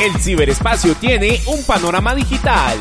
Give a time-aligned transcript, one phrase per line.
[0.00, 2.76] El ciberespacio tiene un panorama digital.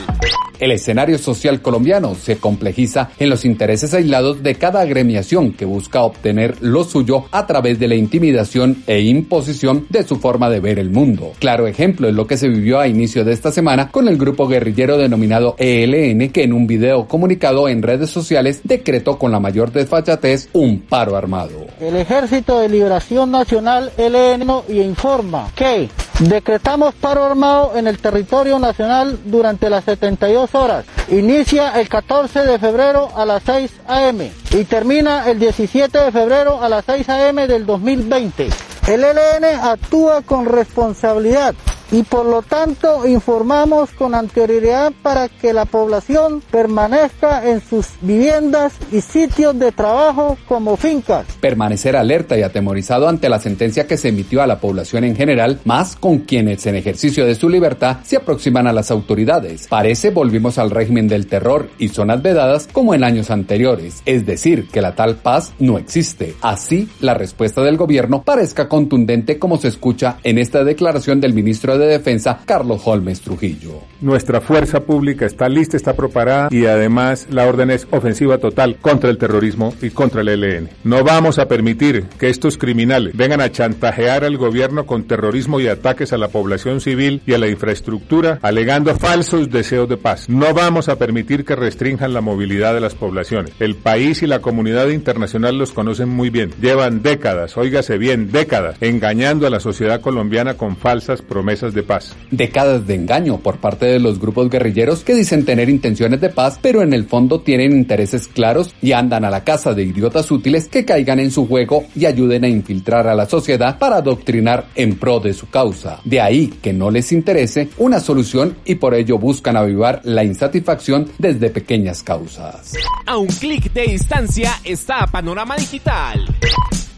[0.59, 6.01] El escenario social colombiano se complejiza en los intereses aislados de cada agremiación que busca
[6.03, 10.79] obtener lo suyo a través de la intimidación e imposición de su forma de ver
[10.79, 11.33] el mundo.
[11.39, 14.47] Claro ejemplo es lo que se vivió a inicio de esta semana con el grupo
[14.47, 19.71] guerrillero denominado ELN que en un video comunicado en redes sociales decretó con la mayor
[19.71, 21.67] desfachatez un paro armado.
[21.79, 25.89] El Ejército de Liberación Nacional ELN y informa que
[26.29, 30.85] Decretamos paro armado en el territorio nacional durante las 72 horas.
[31.09, 34.31] Inicia el 14 de febrero a las 6 a.m.
[34.51, 37.45] y termina el 17 de febrero a las 6 a.m.
[37.45, 38.47] del 2020.
[38.87, 41.55] El ELN actúa con responsabilidad
[41.93, 48.73] y por lo tanto informamos con anterioridad para que la población permanezca en sus viviendas
[48.91, 51.27] y sitios de trabajo como fincas.
[51.39, 55.59] Permanecer alerta y atemorizado ante la sentencia que se emitió a la población en general,
[55.65, 59.67] más con quienes en ejercicio de su libertad se aproximan a las autoridades.
[59.67, 64.67] Parece volvimos al régimen del terror y zonas vedadas como en años anteriores, es decir,
[64.67, 66.33] que la tal paz no existe.
[66.41, 71.77] Así, la respuesta del gobierno parezca contundente como se escucha en esta declaración del ministro
[71.77, 73.81] de de Defensa, Carlos Holmes Trujillo.
[74.01, 79.09] Nuestra fuerza pública está lista, está preparada y además la orden es ofensiva total contra
[79.09, 80.69] el terrorismo y contra el ELN.
[80.83, 85.67] No vamos a permitir que estos criminales vengan a chantajear al gobierno con terrorismo y
[85.67, 90.29] ataques a la población civil y a la infraestructura, alegando falsos deseos de paz.
[90.29, 93.53] No vamos a permitir que restrinjan la movilidad de las poblaciones.
[93.59, 96.51] El país y la comunidad internacional los conocen muy bien.
[96.61, 102.15] Llevan décadas, óigase bien, décadas, engañando a la sociedad colombiana con falsas promesas de paz.
[102.31, 106.59] Décadas de engaño por parte de los grupos guerrilleros que dicen tener intenciones de paz,
[106.61, 110.67] pero en el fondo tienen intereses claros y andan a la casa de idiotas útiles
[110.67, 114.97] que caigan en su juego y ayuden a infiltrar a la sociedad para adoctrinar en
[114.97, 115.99] pro de su causa.
[116.05, 121.09] De ahí que no les interese una solución y por ello buscan avivar la insatisfacción
[121.17, 122.73] desde pequeñas causas.
[123.05, 126.25] A un clic de distancia está Panorama Digital.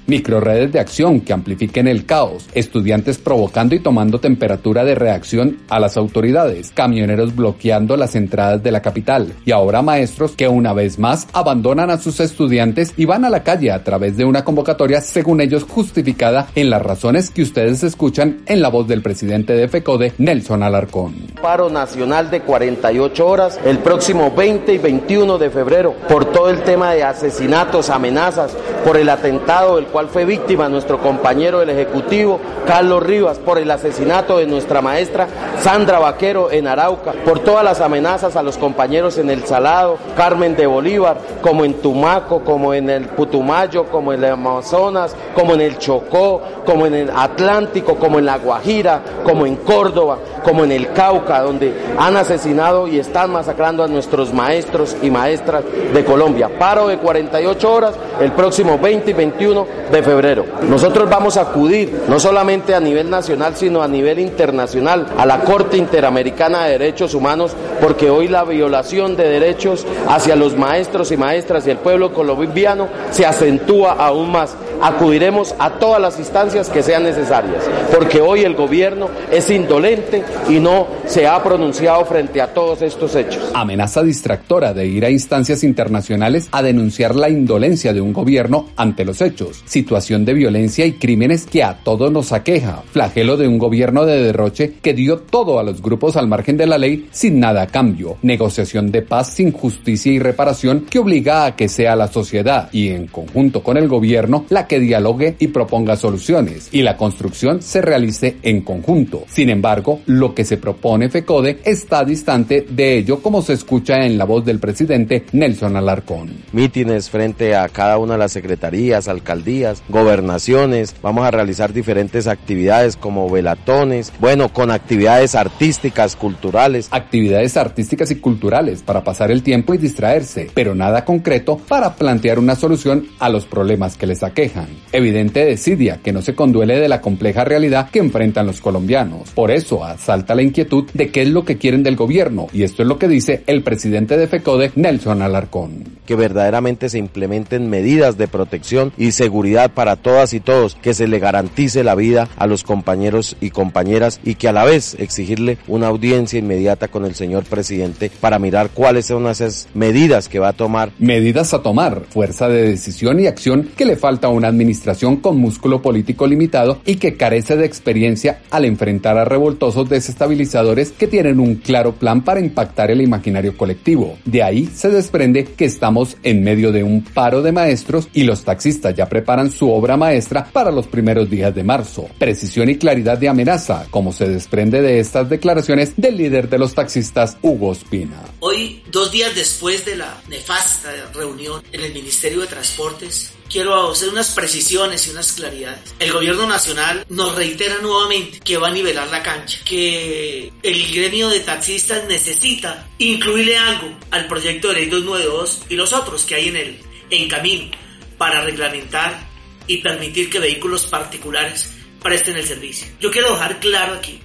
[0.08, 5.80] Microredes de acción que amplifiquen el caos, estudiantes provocando y tomando temperatura de reacción a
[5.80, 11.00] las autoridades, camioneros bloqueando las entradas de la capital y ahora maestros que una vez
[11.00, 15.02] más abandonan a sus estudiantes y van a la calle a través de una convocatoria
[15.02, 19.68] según ellos justificada en las razones que ustedes escuchan en la voz del presidente de
[19.68, 21.16] FECODE, Nelson Alarcón.
[21.42, 26.62] Paro nacional de 48 horas el próximo 20 y 21 de febrero por todo el
[26.62, 32.42] tema de asesinatos, amenazas, por el atentado del cual fue víctima nuestro compañero del Ejecutivo,
[32.68, 35.26] Carlos Rivas, por el asesinato de nuestra maestra
[35.62, 40.58] Sandra Vaquero en Arauca, por todas las amenazas a los compañeros en El Salado, Carmen
[40.58, 45.62] de Bolívar, como en Tumaco, como en el Putumayo, como en el Amazonas, como en
[45.62, 50.18] el Chocó, como en el Atlántico, como en La Guajira, como en Córdoba.
[50.46, 55.64] como en el Cauca, donde han asesinado y están masacrando a nuestros maestros y maestras
[55.92, 56.52] de Colombia.
[56.60, 60.46] Paro de 48 horas el próximo 20 y 21 de febrero.
[60.70, 65.42] Nosotros vamos a acudir no solamente a nivel nacional, sino a nivel internacional, a la
[65.42, 71.18] Corte Interamericana de Derechos Humanos, porque hoy la violación de derechos hacia los maestros y
[71.18, 74.56] maestras y el pueblo colombiano se acentúa aún más.
[74.82, 77.64] Acudiremos a todas las instancias que sean necesarias,
[77.96, 83.16] porque hoy el gobierno es indolente y no se ha pronunciado frente a todos estos
[83.16, 83.52] hechos.
[83.54, 89.06] Amenaza distractora de ir a instancias internacionales a denunciar la indolencia de un gobierno ante
[89.06, 93.58] los hechos, situación de violencia y crímenes que a todos nos aqueja, flagelo de un
[93.58, 97.42] gobierno de derroche que dio todo a los grupos al margen de la ley sin
[97.42, 101.98] nada a cambio, negociación de paz sin justicia y reparación que obliga a que sea
[101.98, 106.82] la sociedad y en conjunto con el gobierno la que dialogue y proponga soluciones y
[106.82, 109.26] la construcción se realice en conjunto.
[109.28, 114.18] Sin embargo, lo que se propone FECODE está distante de ello como se escucha en
[114.18, 116.30] la voz del presidente Nelson Alarcón.
[116.54, 120.96] Mítines frente a cada una de las secretarías, alcaldías, gobernaciones.
[121.02, 126.88] Vamos a realizar diferentes actividades como velatones, bueno, con actividades artísticas, culturales.
[126.92, 132.40] Actividades artísticas y culturales para pasar el tiempo y distraerse, pero nada concreto para plantear
[132.40, 134.68] una solución a los problemas que les aquejan.
[134.92, 139.32] Evidente desidia que no se conduele de la compleja realidad que enfrentan los colombianos.
[139.32, 142.82] Por eso asalta la inquietud de qué es lo que quieren del gobierno y esto
[142.82, 145.84] es lo que dice el presidente de FECODE, Nelson Alarcón.
[146.06, 151.08] Que verdaderamente se implementen medidas de protección y seguridad para todas y todos, que se
[151.08, 155.58] le garantice la vida a los compañeros y compañeras y que a la vez exigirle
[155.68, 160.50] una audiencia inmediata con el señor presidente para mirar cuáles son esas medidas que va
[160.50, 160.92] a tomar.
[161.00, 165.38] Medidas a tomar, fuerza de decisión y acción que le falta a una administración con
[165.38, 171.40] músculo político limitado y que carece de experiencia al enfrentar a revoltosos desestabilizadores que tienen
[171.40, 174.18] un claro plan para impactar el imaginario colectivo.
[174.26, 178.44] De ahí se desprende que estamos en medio de un paro de maestros y los
[178.44, 182.10] taxistas ya preparan su obra maestra para los primeros días de marzo.
[182.18, 186.74] Precisión y claridad de amenaza, como se desprende de estas declaraciones del líder de los
[186.74, 188.22] taxistas, Hugo Espina.
[188.40, 194.10] Hoy, dos días después de la nefasta reunión en el Ministerio de Transportes, quiero hacer
[194.10, 195.94] unas precisiones y unas claridades.
[196.00, 201.30] El gobierno nacional nos reitera nuevamente que va a nivelar la cancha, que el gremio
[201.30, 206.50] de taxistas necesita incluirle algo al proyecto de ley 292 y los otros que hay
[206.50, 207.72] en el en camino
[208.18, 209.35] para reglamentar
[209.68, 211.72] y permitir que vehículos particulares
[212.02, 212.88] presten el servicio.
[213.00, 214.22] Yo quiero dejar claro aquí,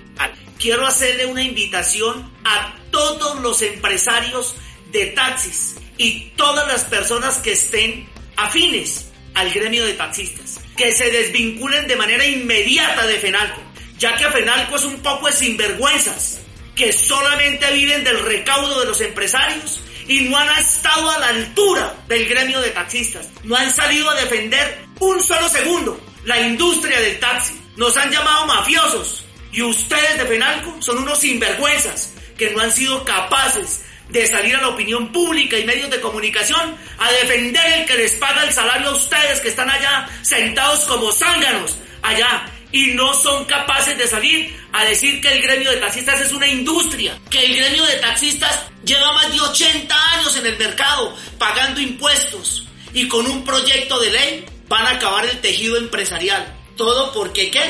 [0.59, 4.55] quiero hacerle una invitación a todos los empresarios
[4.93, 11.11] de taxis y todas las personas que estén afines al gremio de taxistas, que se
[11.11, 13.63] desvinculen de manera inmediata de FENALCO,
[13.99, 16.41] ya que FENALCO es un poco de sinvergüenzas,
[16.75, 21.95] que solamente viven del recaudo de los empresarios y no han estado a la altura
[22.09, 26.01] del gremio de taxistas, no han salido a defender un solo segundo.
[26.25, 29.25] La industria del taxi, nos han llamado mafiosos.
[29.53, 34.61] Y ustedes de FENALCO son unos sinvergüenzas que no han sido capaces de salir a
[34.61, 38.89] la opinión pública y medios de comunicación a defender el que les paga el salario
[38.89, 44.57] a ustedes que están allá sentados como zánganos allá y no son capaces de salir
[44.73, 48.67] a decir que el gremio de taxistas es una industria, que el gremio de taxistas
[48.85, 54.11] lleva más de 80 años en el mercado pagando impuestos y con un proyecto de
[54.11, 56.57] ley van a acabar el tejido empresarial.
[56.77, 57.61] ¿Todo porque qué?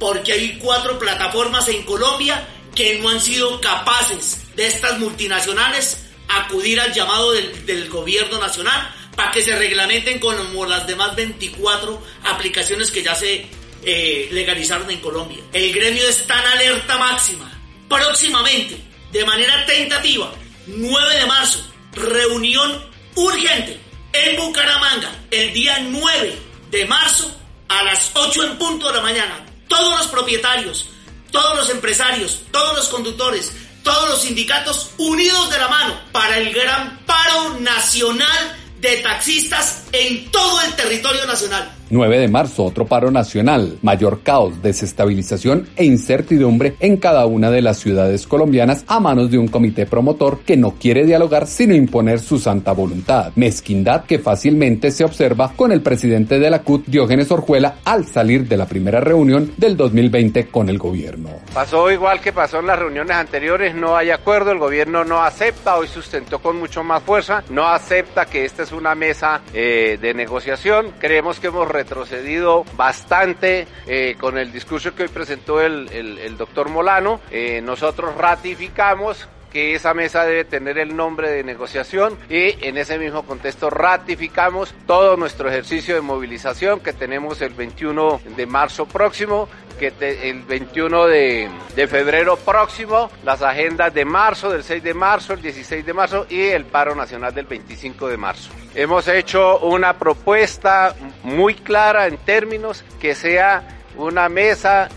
[0.00, 6.80] Porque hay cuatro plataformas en Colombia que no han sido capaces de estas multinacionales acudir
[6.80, 13.02] al llamado del, gobierno nacional para que se reglamenten como las demás 24 aplicaciones que
[13.02, 13.46] ya se
[13.84, 15.42] eh, legalizaron en Colombia.
[15.52, 17.52] El gremio está en alerta máxima.
[17.86, 18.80] Próximamente,
[19.12, 20.32] de manera tentativa,
[20.66, 21.60] 9 de marzo,
[21.92, 22.82] reunión
[23.14, 23.78] urgente
[24.12, 26.45] en Bucaramanga, el día 9
[26.76, 27.34] de marzo
[27.68, 29.46] a las 8 en punto de la mañana.
[29.66, 30.90] Todos los propietarios,
[31.30, 33.50] todos los empresarios, todos los conductores,
[33.82, 40.30] todos los sindicatos unidos de la mano para el gran paro nacional de taxistas en
[40.30, 41.74] todo el territorio nacional.
[41.90, 47.62] 9 de marzo, otro paro nacional, mayor caos, desestabilización e incertidumbre en cada una de
[47.62, 52.20] las ciudades colombianas a manos de un comité promotor que no quiere dialogar sino imponer
[52.20, 53.32] su santa voluntad.
[53.36, 58.48] Mezquindad que fácilmente se observa con el presidente de la CUT, Diógenes Orjuela, al salir
[58.48, 61.30] de la primera reunión del 2020 con el gobierno.
[61.54, 65.76] Pasó igual que pasó en las reuniones anteriores, no hay acuerdo, el gobierno no acepta,
[65.76, 70.14] hoy sustentó con mucho más fuerza, no acepta que esta es una mesa eh, de
[70.14, 76.36] negociación, creemos que hemos retrocedido bastante eh, con el discurso que hoy presentó el, el,
[76.38, 77.20] doctor Molano.
[77.30, 82.98] Eh, nosotros ratificamos que esa mesa debe tener el nombre de negociación y en ese
[82.98, 89.48] mismo contexto ratificamos todo nuestro ejercicio de movilización que tenemos el 21 de marzo próximo
[89.78, 91.48] que el 21 de,
[91.88, 96.48] febrero próximo, las agendas de marzo, del 6 de marzo, el 16 de marzo y
[96.48, 98.50] el paro nacional del 25 de marzo.
[98.74, 104.90] Hemos hecho una propuesta muy clara en términos que sea una mesa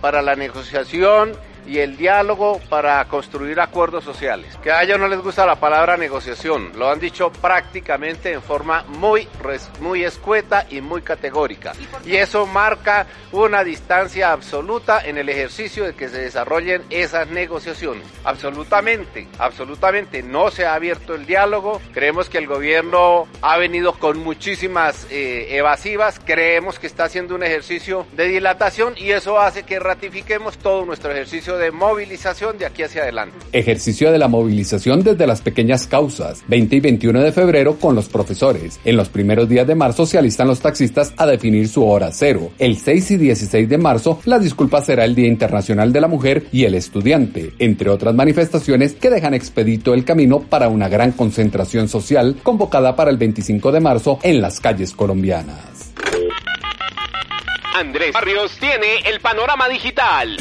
[0.00, 1.36] para la negociación
[1.66, 4.56] y el diálogo para construir acuerdos sociales.
[4.62, 8.84] Que a ellos no les gusta la palabra negociación, lo han dicho prácticamente en forma
[8.88, 9.28] muy,
[9.80, 11.72] muy escueta y muy categórica.
[12.04, 18.04] Y eso marca una distancia absoluta en el ejercicio de que se desarrollen esas negociaciones.
[18.24, 21.80] Absolutamente, absolutamente no se ha abierto el diálogo.
[21.92, 26.20] Creemos que el gobierno ha venido con muchísimas eh, evasivas.
[26.24, 31.10] Creemos que está haciendo un ejercicio de dilatación y eso hace que ratifiquemos todo nuestro
[31.12, 33.36] ejercicio de movilización de aquí hacia adelante.
[33.52, 38.08] Ejercicio de la movilización desde las pequeñas causas, 20 y 21 de febrero con los
[38.08, 38.80] profesores.
[38.84, 42.50] En los primeros días de marzo se alistan los taxistas a definir su hora cero.
[42.58, 46.46] El 6 y 16 de marzo la disculpa será el Día Internacional de la Mujer
[46.52, 51.88] y el Estudiante, entre otras manifestaciones que dejan expedito el camino para una gran concentración
[51.88, 55.69] social convocada para el 25 de marzo en las calles colombianas.
[57.74, 60.36] Andrés Barrios tiene el panorama digital.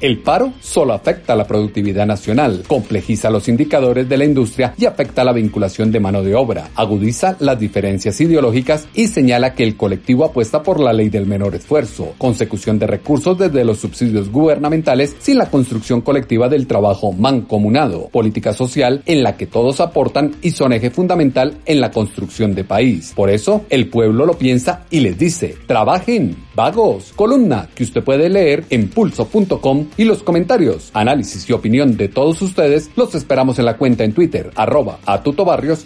[0.00, 5.24] El paro solo afecta la productividad nacional, complejiza los indicadores de la industria y afecta
[5.24, 10.24] la vinculación de mano de obra, agudiza las diferencias ideológicas y señala que el colectivo
[10.24, 15.38] apuesta por la ley del menor esfuerzo, consecución de recursos desde los subsidios gubernamentales sin
[15.38, 20.72] la construcción colectiva del trabajo mancomunado, política social en la que todos aportan y son
[20.72, 23.12] eje fundamental en la construcción de país.
[23.16, 28.28] Por eso, el pueblo lo piensa y les dice, trabajen, vagos, columna que usted puede
[28.28, 33.66] leer en pulso.com y los comentarios, análisis y opinión de todos ustedes los esperamos en
[33.66, 35.22] la cuenta en Twitter, arroba a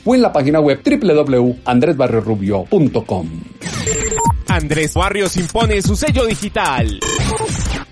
[0.05, 3.29] o en la página web www.andresbarriorubio.com.
[4.49, 7.01] Andrés Barrios impone su sello digital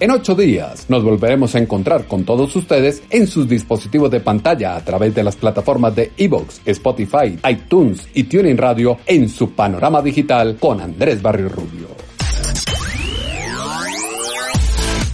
[0.00, 4.76] En ocho días nos volveremos a encontrar con todos ustedes en sus dispositivos de pantalla
[4.76, 10.02] a través de las plataformas de Evox, Spotify, iTunes y Tuning Radio en su Panorama
[10.02, 11.86] Digital con Andrés Barrio Rubio.